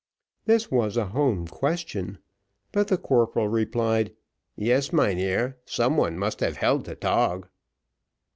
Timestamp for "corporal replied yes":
2.97-4.91